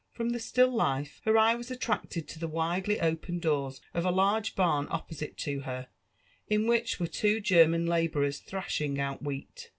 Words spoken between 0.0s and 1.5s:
From the stiil life, her